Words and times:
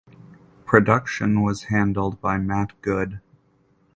Production 0.65 1.43
was 1.43 1.65
handled 1.65 2.19
by 2.21 2.39
Matt 2.39 2.73
Good. 2.81 3.21